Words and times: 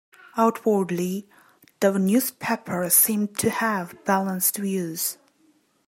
Outwardly, 0.35 1.27
the 1.79 1.99
newspaper 1.99 2.89
seemed 2.89 3.37
to 3.37 3.51
have 3.51 4.03
balanced 4.03 4.57
views. 4.57 5.19